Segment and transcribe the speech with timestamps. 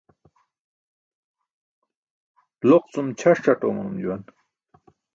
[2.69, 4.21] Loq cum ćʰas caṭ oomanum juwan.